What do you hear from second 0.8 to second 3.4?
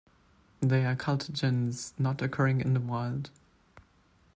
are cultigens, not occurring in the wild.